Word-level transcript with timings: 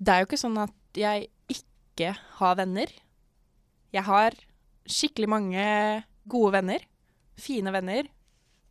Det 0.00 0.12
er 0.12 0.22
jo 0.22 0.30
ikke 0.30 0.40
sånn 0.40 0.56
at 0.62 0.96
jeg 0.96 1.28
ikke 1.52 2.14
har 2.38 2.56
venner. 2.56 2.92
Jeg 3.92 4.06
har 4.06 4.36
skikkelig 4.88 5.28
mange 5.28 5.64
gode 6.30 6.54
venner. 6.56 6.86
Fine 7.36 7.72
venner. 7.74 8.08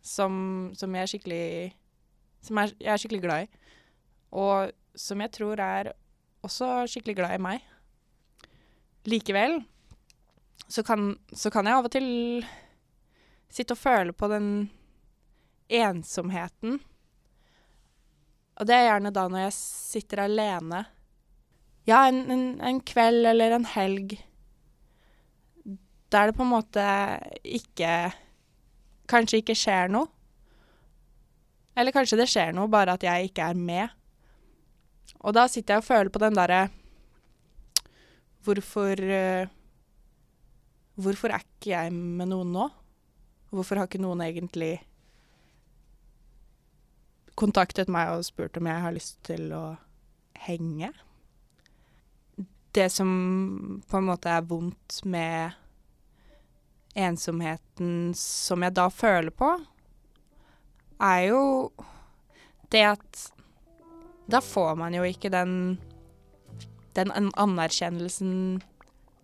Som, 0.00 0.72
som 0.72 0.94
jeg 0.96 1.04
er 1.04 1.10
skikkelig 1.12 1.46
Som 2.40 2.56
er, 2.62 2.70
jeg 2.80 2.88
er 2.88 3.00
skikkelig 3.02 3.24
glad 3.26 3.44
i. 3.44 3.50
Og 4.32 4.72
som 4.96 5.20
jeg 5.20 5.32
tror 5.36 5.60
er 5.60 5.90
også 6.40 6.86
skikkelig 6.88 7.18
glad 7.18 7.34
i 7.36 7.42
meg. 7.44 7.66
Likevel 9.04 9.58
så 10.70 10.84
kan, 10.86 11.18
så 11.32 11.50
kan 11.52 11.66
jeg 11.66 11.76
av 11.76 11.88
og 11.88 11.92
til 11.92 12.08
sitte 13.50 13.74
og 13.74 13.80
føle 13.80 14.14
på 14.16 14.28
den 14.30 14.48
ensomheten. 15.68 16.78
Og 18.60 18.68
det 18.68 18.76
er 18.76 18.88
gjerne 18.88 19.12
da 19.12 19.26
når 19.28 19.44
jeg 19.48 19.56
sitter 19.58 20.24
alene. 20.24 20.84
Ja, 21.90 22.04
en, 22.06 22.22
en, 22.30 22.44
en 22.62 22.80
kveld 22.86 23.26
eller 23.26 23.56
en 23.56 23.66
helg 23.66 24.20
der 26.10 26.26
det 26.30 26.36
på 26.36 26.42
en 26.42 26.52
måte 26.52 26.84
ikke 27.46 28.10
Kanskje 29.10 29.40
ikke 29.40 29.56
skjer 29.58 29.88
noe. 29.90 30.06
Eller 31.74 31.90
kanskje 31.90 32.18
det 32.20 32.28
skjer 32.30 32.52
noe, 32.54 32.70
bare 32.70 32.94
at 32.94 33.02
jeg 33.02 33.26
ikke 33.26 33.42
er 33.42 33.58
med. 33.58 33.90
Og 35.18 35.34
da 35.34 35.48
sitter 35.50 35.74
jeg 35.74 35.82
og 35.82 35.86
føler 35.88 36.12
på 36.14 36.22
den 36.22 36.38
derre 36.38 36.60
Hvorfor 38.46 39.02
Hvorfor 41.00 41.34
er 41.34 41.42
ikke 41.42 41.72
jeg 41.72 41.92
med 41.96 42.30
noen 42.30 42.54
nå? 42.54 42.68
Hvorfor 43.50 43.80
har 43.80 43.90
ikke 43.90 44.02
noen 44.02 44.22
egentlig 44.22 44.76
kontaktet 47.34 47.90
meg 47.90 48.12
og 48.14 48.26
spurt 48.28 48.58
om 48.60 48.68
jeg 48.70 48.84
har 48.84 48.94
lyst 48.94 49.18
til 49.26 49.50
å 49.56 49.64
henge? 50.46 50.92
Det 52.72 52.86
som 52.92 53.82
på 53.90 53.98
en 53.98 54.06
måte 54.06 54.30
er 54.30 54.46
vondt 54.46 55.00
med 55.04 55.56
ensomheten 56.94 58.12
som 58.18 58.62
jeg 58.62 58.74
da 58.76 58.86
føler 58.90 59.34
på, 59.34 59.52
er 61.00 61.20
jo 61.30 61.42
det 62.70 62.84
at 62.92 63.22
da 64.30 64.38
får 64.44 64.76
man 64.78 64.94
jo 64.94 65.06
ikke 65.06 65.32
den 65.32 65.78
den 66.94 67.12
anerkjennelsen 67.14 68.60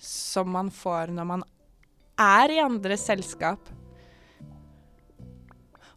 som 0.00 0.48
man 0.52 0.70
får 0.72 1.12
når 1.12 1.28
man 1.28 1.44
er 2.20 2.52
i 2.52 2.60
andres 2.62 3.04
selskap. 3.08 3.60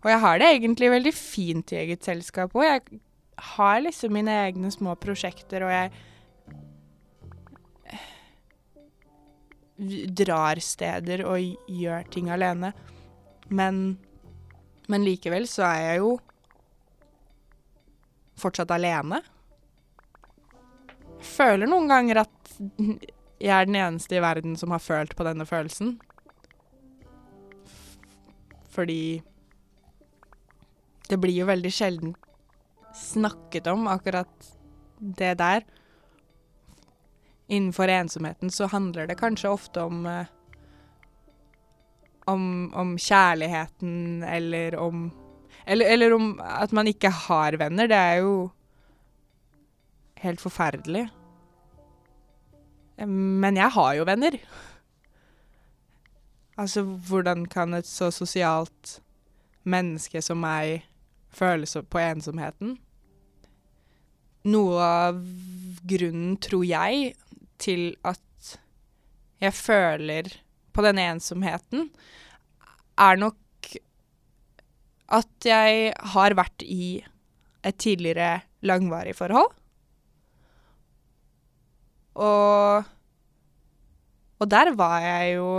Og 0.04 0.10
jeg 0.12 0.20
har 0.20 0.40
det 0.40 0.50
egentlig 0.52 0.92
veldig 0.92 1.14
fint 1.16 1.72
i 1.72 1.80
eget 1.86 2.04
selskap 2.04 2.56
òg. 2.56 2.66
Jeg 2.68 3.00
har 3.56 3.80
liksom 3.84 4.14
mine 4.16 4.36
egne 4.44 4.72
små 4.72 4.96
prosjekter, 5.00 5.64
og 5.64 5.72
jeg 5.72 5.92
drar 9.78 10.60
steder 10.62 11.24
og 11.28 11.42
gjør 11.68 12.08
ting 12.14 12.30
alene. 12.34 12.74
Men, 13.50 13.98
men 14.88 15.06
likevel 15.06 15.48
så 15.50 15.66
er 15.68 15.82
jeg 15.88 16.02
jo 16.04 16.14
fortsatt 18.40 18.72
alene. 18.74 19.22
Føler 21.24 21.70
noen 21.70 21.88
ganger 21.92 22.24
at 22.24 22.56
jeg 23.44 23.54
er 23.54 23.68
den 23.68 23.80
eneste 23.80 24.18
i 24.18 24.24
verden 24.24 24.58
som 24.60 24.74
har 24.76 24.84
følt 24.84 25.16
på 25.18 25.26
denne 25.28 25.48
følelsen. 25.48 25.98
Fordi 28.74 29.22
det 31.10 31.20
blir 31.22 31.36
jo 31.42 31.50
veldig 31.50 31.72
sjelden 31.74 32.14
snakket 32.94 33.68
om 33.72 33.88
akkurat 33.90 34.52
det 35.00 35.34
der 35.42 35.66
innenfor 37.48 37.88
ensomheten 37.88 38.52
så 38.52 38.68
handler 38.72 39.08
det 39.08 39.20
kanskje 39.20 39.52
ofte 39.52 39.82
om 39.82 40.06
eh, 40.06 40.32
om, 42.26 42.72
om, 42.74 42.98
kjærligheten 42.98 44.24
eller 44.24 44.76
om 44.80 45.12
eller, 45.66 45.86
eller, 45.86 46.14
om 46.14 46.42
at 46.44 46.72
man 46.72 46.88
ikke 46.88 47.08
har 47.10 47.56
venner. 47.56 47.88
Det 47.88 47.96
er 47.96 48.18
jo 48.20 48.50
helt 50.20 50.42
forferdelig. 50.42 51.06
Men 53.08 53.56
jeg 53.56 53.72
har 53.72 53.94
jo 53.96 54.04
venner. 54.04 54.36
Altså, 56.60 56.84
hvordan 56.84 57.46
kan 57.46 57.74
et 57.74 57.88
så 57.88 58.12
sosialt 58.12 59.00
menneske 59.64 60.22
som 60.22 60.44
meg 60.44 60.84
føle 61.32 61.66
på 61.88 62.02
ensomheten? 62.02 62.76
Noe 64.44 64.84
av 64.84 65.24
grunnen, 65.88 66.36
tror 66.44 66.68
jeg, 66.68 67.14
til 67.64 67.94
at 68.04 68.20
jeg 69.44 69.56
føler 69.56 70.30
på 70.74 70.84
den 70.86 71.00
ensomheten, 71.02 71.90
er 72.98 73.20
nok 73.20 73.38
at 75.14 75.46
jeg 75.48 75.92
har 76.14 76.36
vært 76.38 76.64
i 76.66 77.04
et 77.64 77.78
tidligere 77.80 78.44
langvarig 78.66 79.14
forhold. 79.18 79.52
Og, 82.14 82.90
og 84.40 84.50
der 84.50 84.74
var 84.78 85.00
jeg 85.02 85.36
jo 85.38 85.50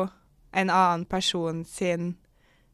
en 0.54 0.70
annen 0.70 1.04
person 1.10 1.64
sin, 1.66 2.14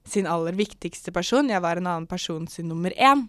sin 0.04 0.28
aller 0.28 0.56
viktigste 0.56 1.12
person. 1.12 1.50
Jeg 1.52 1.64
var 1.64 1.80
en 1.80 1.88
annen 1.88 2.08
person 2.08 2.48
sin 2.48 2.68
nummer 2.68 2.92
én. 2.97 3.28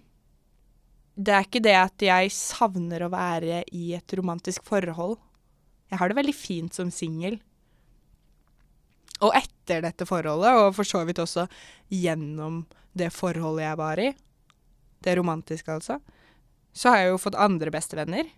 Det 1.16 1.36
er 1.36 1.48
ikke 1.48 1.64
det 1.64 1.76
at 1.76 2.04
jeg 2.04 2.32
savner 2.36 3.06
å 3.06 3.12
være 3.14 3.64
i 3.76 3.92
et 3.96 4.18
romantisk 4.18 4.64
forhold 4.68 5.20
jeg 5.92 6.00
har 6.00 6.10
det 6.10 6.18
veldig 6.18 6.36
fint 6.36 6.76
som 6.76 6.92
singel. 6.94 7.38
Og 9.22 9.36
etter 9.38 9.84
dette 9.84 10.08
forholdet, 10.08 10.56
og 10.58 10.76
for 10.78 10.88
så 10.88 11.04
vidt 11.06 11.20
også 11.22 11.46
gjennom 11.92 12.64
det 12.98 13.12
forholdet 13.14 13.68
jeg 13.68 13.80
var 13.80 14.02
i, 14.02 14.10
det 15.02 15.16
romantiske 15.18 15.74
altså, 15.74 16.00
så 16.72 16.94
har 16.94 17.02
jeg 17.02 17.12
jo 17.12 17.20
fått 17.22 17.40
andre 17.40 17.74
bestevenner. 17.74 18.30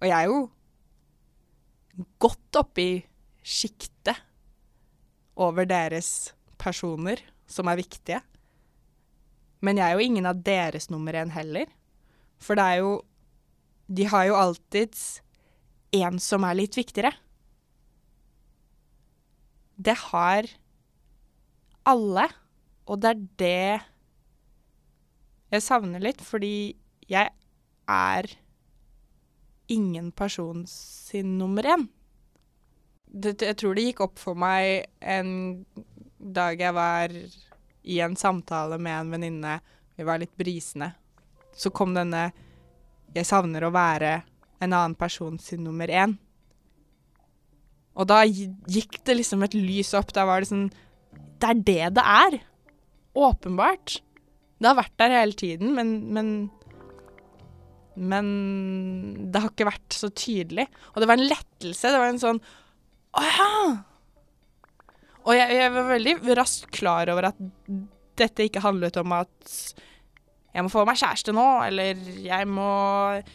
Og 0.00 0.06
jeg 0.06 0.14
er 0.14 0.30
jo 0.30 2.04
godt 2.22 2.60
oppi 2.60 2.88
sjiktet 3.44 4.22
over 5.34 5.66
deres 5.66 6.34
personer 6.60 7.20
som 7.50 7.68
er 7.70 7.80
viktige. 7.80 8.20
Men 9.64 9.80
jeg 9.80 9.86
er 9.88 9.98
jo 9.98 10.06
ingen 10.06 10.28
av 10.28 10.42
deres 10.46 10.90
nummer 10.92 11.16
én 11.16 11.32
heller. 11.34 11.66
For 12.38 12.58
det 12.58 12.64
er 12.64 12.84
jo 12.84 12.94
De 13.84 14.06
har 14.08 14.24
jo 14.24 14.36
alltids 14.40 15.20
en 15.94 16.18
som 16.22 16.44
er 16.46 16.58
litt 16.58 16.76
viktigere. 16.78 17.12
Det 19.74 19.96
har 20.10 20.48
alle, 21.88 22.28
og 22.86 23.02
det 23.02 23.10
er 23.10 23.24
det 23.42 23.80
jeg 25.54 25.62
savner 25.62 26.02
litt, 26.02 26.22
fordi 26.24 26.74
jeg 27.10 27.30
er 27.90 28.30
ingen 29.70 30.10
person 30.12 30.64
sin 30.68 31.36
nummer 31.38 31.62
én. 31.62 31.88
jeg 33.14 33.56
tror 33.56 33.74
det 33.74 33.84
gikk 33.84 34.00
opp 34.00 34.18
for 34.18 34.34
meg 34.34 34.88
en 35.00 35.64
dag 36.18 36.60
jeg 36.60 36.74
var 36.74 37.12
i 37.84 38.00
en 38.00 38.16
samtale 38.16 38.78
med 38.78 38.98
en 38.98 39.10
venninne, 39.14 39.60
vi 39.94 40.04
var 40.04 40.18
litt 40.18 40.34
brisende. 40.36 40.94
Så 41.54 41.70
kom 41.70 41.94
denne 41.94 42.32
'jeg 43.14 43.26
savner 43.26 43.62
å 43.62 43.70
være' 43.70 44.22
en 44.64 44.76
annen 44.76 44.96
person 44.98 45.38
sin 45.40 45.64
nummer 45.66 45.90
én. 45.90 46.16
Og 47.94 48.08
da 48.10 48.24
gikk 48.26 48.98
det 49.06 49.18
liksom 49.20 49.44
et 49.46 49.54
lys 49.54 49.92
opp. 49.94 50.10
Da 50.16 50.26
var 50.26 50.42
det 50.42 50.50
sånn 50.50 50.66
Det 51.40 51.50
er 51.50 51.62
det 51.68 51.94
det 52.00 52.04
er. 52.04 52.40
Åpenbart. 53.14 54.00
Det 54.58 54.70
har 54.70 54.78
vært 54.78 54.98
der 54.98 55.14
hele 55.20 55.38
tiden, 55.38 55.74
men, 55.76 55.96
men 56.14 56.28
Men 57.94 58.28
det 59.30 59.40
har 59.40 59.52
ikke 59.52 59.70
vært 59.70 59.94
så 59.94 60.10
tydelig. 60.10 60.66
Og 60.94 61.02
det 61.02 61.08
var 61.08 61.20
en 61.20 61.28
lettelse. 61.30 61.90
Det 61.92 62.00
var 62.00 62.10
en 62.10 62.22
sånn 62.22 62.40
Å 63.14 63.26
ja! 63.28 63.50
Og 65.24 65.32
jeg, 65.32 65.54
jeg 65.56 65.72
var 65.72 65.86
veldig 65.88 66.14
raskt 66.36 66.66
klar 66.74 67.08
over 67.08 67.30
at 67.30 67.38
dette 68.18 68.44
ikke 68.44 68.60
handlet 68.60 68.98
om 69.00 69.14
at 69.16 69.54
jeg 70.54 70.62
må 70.62 70.70
få 70.70 70.84
meg 70.86 70.98
kjæreste 71.00 71.32
nå, 71.34 71.44
eller 71.66 71.98
jeg 72.22 72.46
må, 72.46 72.68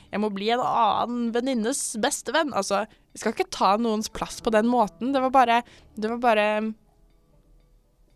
jeg 0.07 0.21
må 0.23 0.29
bli 0.31 0.53
en 0.55 0.61
annen 0.63 1.33
venninnes 1.35 1.81
bestevenn. 1.99 2.53
Altså, 2.55 2.85
jeg 3.11 3.19
skal 3.19 3.33
ikke 3.35 3.51
ta 3.51 3.73
noens 3.81 4.07
plass 4.13 4.37
på 4.45 4.53
den 4.55 4.69
måten. 4.71 5.11
Det 5.11 5.21
var 5.25 5.33
bare 5.35 5.57
Det 5.99 6.11
var 6.13 6.21
bare 6.23 6.45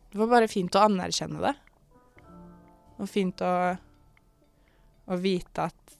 Det 0.07 0.21
var 0.21 0.29
bare 0.31 0.47
fint 0.47 0.75
å 0.79 0.85
anerkjenne 0.85 1.41
det. 1.43 1.53
Og 3.01 3.09
fint 3.09 3.43
å, 3.43 3.51
å 5.11 5.19
vite 5.19 5.67
at 5.67 5.97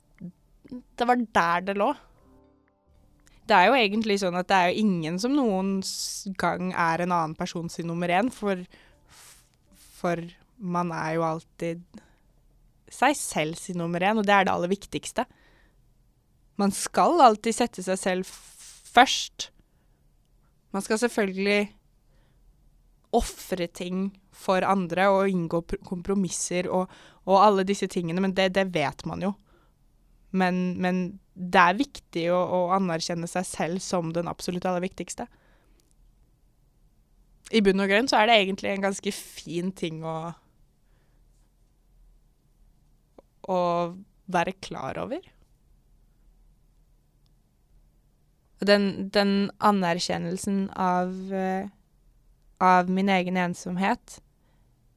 det 0.71 1.07
var 1.09 1.19
der 1.35 1.67
det 1.67 1.75
lå. 1.81 1.89
Det 3.43 3.57
er 3.57 3.67
jo 3.67 3.75
egentlig 3.75 4.19
sånn 4.21 4.37
at 4.39 4.47
det 4.47 4.55
er 4.55 4.71
jo 4.71 4.85
ingen 4.85 5.19
som 5.19 5.35
noen 5.35 5.75
gang 6.39 6.71
er 6.71 7.03
en 7.03 7.11
annen 7.11 7.35
person 7.35 7.67
sin 7.69 7.89
nummer 7.91 8.07
én, 8.07 8.31
for, 8.31 8.63
for 9.99 10.23
man 10.55 10.93
er 10.95 11.17
jo 11.17 11.25
alltid 11.27 11.83
seg 12.93 13.17
selv 13.17 13.59
sin 13.59 13.79
nummer 13.81 14.03
én, 14.03 14.19
og 14.19 14.27
det 14.27 14.35
er 14.35 14.47
det 14.47 14.53
aller 14.53 14.71
viktigste. 14.71 15.25
Man 16.61 16.73
skal 16.75 17.21
alltid 17.25 17.57
sette 17.57 17.85
seg 17.85 17.99
selv 17.99 18.33
først. 18.93 19.49
Man 20.73 20.85
skal 20.85 21.01
selvfølgelig 21.01 21.71
ofre 23.13 23.67
ting 23.69 24.07
for 24.33 24.65
andre 24.65 25.07
og 25.13 25.29
inngå 25.29 25.61
kompromisser 25.85 26.69
og, 26.73 26.89
og 27.29 27.39
alle 27.39 27.65
disse 27.67 27.87
tingene, 27.91 28.21
men 28.23 28.33
det, 28.37 28.51
det 28.57 28.67
vet 28.73 29.05
man 29.09 29.21
jo. 29.21 29.33
Men, 30.33 30.81
men, 30.81 31.03
det 31.33 31.57
er 31.57 31.77
viktig 31.77 32.23
å, 32.29 32.37
å, 32.37 32.57
anerkjenne 32.75 33.25
seg 33.29 33.45
selv 33.49 33.81
som 33.81 34.11
den 34.13 34.27
absolutt 34.29 34.65
aller 34.69 34.83
viktigste. 34.83 35.25
I 37.53 37.61
bunn 37.65 37.81
og 37.81 37.89
grunn 37.89 38.09
så 38.09 38.19
er 38.19 38.29
det 38.29 38.35
egentlig 38.41 38.69
en 38.69 38.85
ganske 38.85 39.13
fin 39.17 39.71
ting 39.73 40.03
å 40.05 40.33
Å 43.49 43.59
være 44.31 44.55
klar 44.63 44.99
over. 45.01 45.21
Den, 48.63 49.09
den 49.11 49.51
anerkjennelsen 49.59 50.69
av, 50.79 51.11
uh, 51.33 51.67
av 52.63 52.91
min 52.91 53.11
egen 53.11 53.35
ensomhet, 53.37 54.21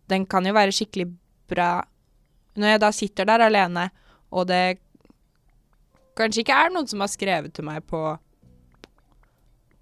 den 0.07 0.27
kan 0.31 0.47
jo 0.47 0.55
være 0.55 0.75
skikkelig 0.75 1.09
bra 1.51 1.71
når 2.57 2.73
jeg 2.73 2.83
da 2.83 2.91
sitter 2.95 3.29
der 3.29 3.43
alene, 3.49 3.89
og 4.33 4.47
det 4.49 4.79
kanskje 6.17 6.45
ikke 6.45 6.61
er 6.63 6.73
noen 6.73 6.89
som 6.89 7.03
har 7.03 7.11
skrevet 7.13 7.53
til 7.57 7.67
meg 7.67 7.85
på 7.91 8.01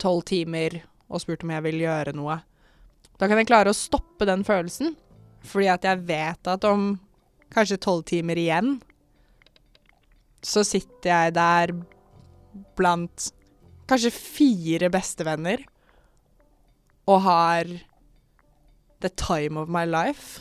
tolv 0.00 0.24
timer 0.28 0.80
og 1.06 1.22
spurt 1.22 1.44
om 1.46 1.52
jeg 1.54 1.64
vil 1.68 1.84
gjøre 1.84 2.14
noe. 2.16 2.40
Da 3.20 3.28
kan 3.30 3.38
jeg 3.38 3.48
klare 3.48 3.70
å 3.70 3.78
stoppe 3.78 4.26
den 4.26 4.42
følelsen, 4.46 4.96
fordi 5.46 5.68
at 5.70 5.86
jeg 5.86 6.02
vet 6.08 6.50
at 6.50 6.66
om 6.66 6.94
kanskje 7.54 7.80
tolv 7.82 8.04
timer 8.08 8.38
igjen, 8.40 8.76
så 10.44 10.64
sitter 10.66 11.10
jeg 11.10 11.34
der 11.38 11.72
blant 12.76 13.30
kanskje 13.88 14.12
fire 14.14 14.90
bestevenner 14.92 15.64
og 17.10 17.20
har 17.26 17.70
the 19.04 19.10
time 19.20 19.60
of 19.60 19.68
my 19.68 19.84
life. 19.88 20.40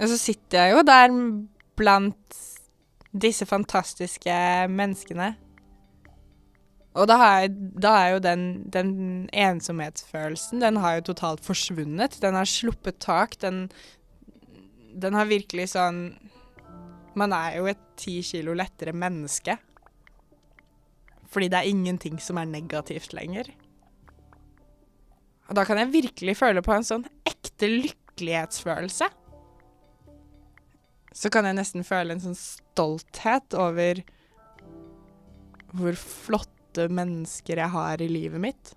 Og 0.00 0.08
så 0.08 0.16
sitter 0.16 0.64
jeg 0.64 0.76
jo 0.76 0.82
der 0.88 1.12
blant 1.76 2.40
disse 3.10 3.46
fantastiske 3.46 4.32
menneskene. 4.70 5.34
Og 6.98 7.06
da, 7.06 7.16
har, 7.20 7.34
jeg, 7.44 7.52
da 7.78 7.92
er 8.00 8.08
jo 8.14 8.22
den, 8.24 8.44
den, 8.72 8.94
ensomhetsfølelsen, 9.30 10.62
den 10.62 10.80
har 10.82 10.98
jo 10.98 11.10
totalt 11.12 11.44
forsvunnet. 11.44 12.18
Den 12.22 12.34
har 12.34 12.48
sluppet 12.48 12.98
tak. 12.98 13.36
Den, 13.44 13.68
den 15.00 15.16
har 15.16 15.30
virkelig 15.30 15.72
sånn 15.74 16.04
Man 17.18 17.32
er 17.34 17.56
jo 17.58 17.66
et 17.66 17.80
ti 17.98 18.20
kilo 18.22 18.54
lettere 18.54 18.94
menneske. 18.94 19.56
Fordi 21.30 21.48
det 21.50 21.58
er 21.58 21.70
ingenting 21.70 22.20
som 22.22 22.38
er 22.38 22.48
negativt 22.48 23.12
lenger. 23.14 23.50
Og 25.50 25.56
da 25.58 25.64
kan 25.66 25.80
jeg 25.82 25.90
virkelig 25.90 26.36
føle 26.38 26.62
på 26.62 26.74
en 26.74 26.86
sånn 26.86 27.04
ekte 27.26 27.66
lykkelighetsfølelse. 27.70 29.08
Så 31.10 31.30
kan 31.34 31.48
jeg 31.48 31.58
nesten 31.58 31.86
føle 31.86 32.14
en 32.14 32.22
sånn 32.22 32.38
stolthet 32.38 33.58
over 33.58 34.02
hvor 35.74 35.98
flotte 35.98 36.86
mennesker 36.90 37.58
jeg 37.58 37.74
har 37.74 38.02
i 38.02 38.10
livet 38.10 38.42
mitt. 38.42 38.72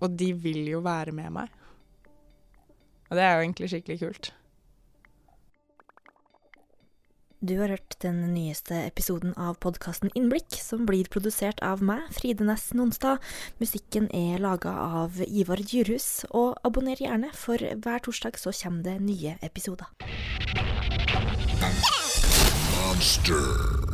Og 0.00 0.12
de 0.16 0.32
vil 0.36 0.64
jo 0.68 0.82
være 0.84 1.12
med 1.16 1.32
meg. 1.36 1.52
Og 3.10 3.18
det 3.18 3.24
er 3.24 3.36
jo 3.36 3.46
egentlig 3.46 3.70
skikkelig 3.72 3.98
kult. 4.02 4.32
Du 7.46 7.52
har 7.60 7.68
hørt 7.68 7.94
den 8.02 8.22
nyeste 8.32 8.74
episoden 8.88 9.34
av 9.38 9.58
podkasten 9.62 10.10
Innblikk, 10.18 10.56
som 10.56 10.86
blir 10.88 11.06
produsert 11.12 11.60
av 11.62 11.82
meg, 11.84 12.08
Fride 12.16 12.46
Næss 12.48 12.70
Nonstad. 12.74 13.22
Musikken 13.60 14.08
er 14.10 14.40
laga 14.42 14.72
av 14.72 15.20
Ivar 15.28 15.60
Djurhus, 15.60 16.24
og 16.32 16.56
abonner 16.66 16.98
gjerne, 16.98 17.30
for 17.36 17.60
hver 17.60 18.02
torsdag 18.02 18.40
så 18.40 18.54
kommer 18.56 18.88
det 18.88 18.96
nye 19.04 19.36
episoder. 19.46 19.92
Monster. 22.72 23.85